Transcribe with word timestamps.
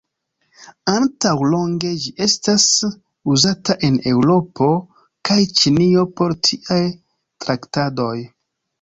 Antaŭ 0.93 1.33
longe 1.55 1.91
ĝi 2.05 2.13
estas 2.27 2.65
uzata 3.35 3.77
en 3.91 4.01
Eŭropo 4.15 4.73
kaj 5.31 5.41
Ĉinio 5.63 6.11
por 6.19 6.39
tiaj 6.51 6.83
traktadoj. 7.47 8.15